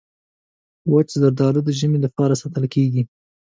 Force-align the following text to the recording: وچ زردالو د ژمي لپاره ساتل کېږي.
وچ 0.91 1.09
زردالو 1.21 1.59
د 1.63 1.69
ژمي 1.79 1.99
لپاره 2.05 2.39
ساتل 2.41 2.65
کېږي. 2.73 3.01